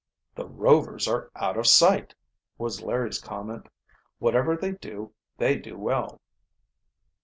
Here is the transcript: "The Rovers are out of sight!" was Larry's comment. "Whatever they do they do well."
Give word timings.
"The 0.33 0.47
Rovers 0.47 1.07
are 1.07 1.29
out 1.35 1.57
of 1.57 1.67
sight!" 1.67 2.15
was 2.57 2.81
Larry's 2.81 3.21
comment. 3.21 3.69
"Whatever 4.17 4.57
they 4.57 4.71
do 4.71 5.13
they 5.37 5.59
do 5.59 5.77
well." 5.77 6.19